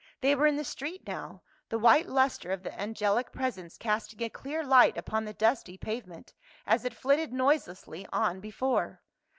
[0.21, 4.29] They were in the street now, the white lustre of the angelic presence casting a
[4.31, 6.33] clear light upon the dusty pave ment
[6.65, 9.03] as it flitted noiselessly on before.